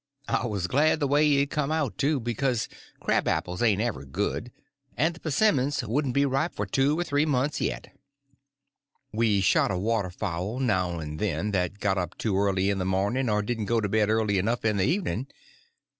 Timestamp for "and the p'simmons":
4.97-5.83